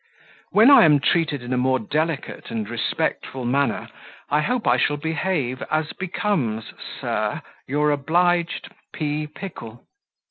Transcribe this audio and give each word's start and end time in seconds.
When 0.49 0.71
I 0.71 0.83
am 0.85 0.99
treated 0.99 1.43
in 1.43 1.53
a 1.53 1.59
more 1.61 1.77
delicate 1.77 2.49
and 2.49 2.67
respectful 2.67 3.45
manner, 3.45 3.87
I 4.31 4.41
hope 4.41 4.65
I 4.67 4.77
shall 4.77 4.97
behave 4.97 5.61
as 5.69 5.93
becomes, 5.93 6.73
Sir, 6.99 7.43
your 7.67 7.91
obliged 7.91 8.71
"P. 8.93 9.27
Pickle." 9.27 9.85